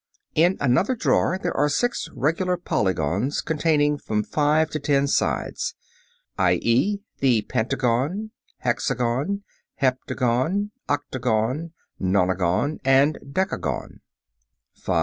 ](4) 0.35 0.45
In 0.45 0.57
another 0.59 0.95
drawer 0.95 1.37
there 1.37 1.55
are 1.55 1.69
six 1.69 2.09
regular 2.15 2.57
polygons 2.57 3.39
containing 3.39 3.99
from 3.99 4.23
five 4.23 4.71
to 4.71 4.79
ten 4.79 5.07
sides, 5.07 5.75
i.e., 6.39 7.01
the 7.19 7.43
pentagon, 7.43 8.31
hexagon, 8.61 9.43
heptagon, 9.79 10.71
octagon, 10.89 11.73
nonagon, 12.01 12.79
and 12.83 13.19
decagon. 13.23 13.57
(Fig. 13.57 13.59
20.) 13.61 13.73
[Illustration: 13.77 13.99
FIG. 14.77 14.85
20. 14.85 14.97